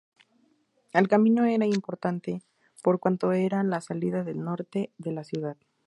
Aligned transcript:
El 0.93 1.07
camino 1.07 1.45
era 1.45 1.63
importante 1.67 2.41
por 2.81 2.99
cuanto 2.99 3.33
era 3.33 3.61
la 3.61 3.81
salida 3.81 4.23
norte 4.23 4.91
de 4.97 5.11
la 5.11 5.23
ciudad. 5.23 5.57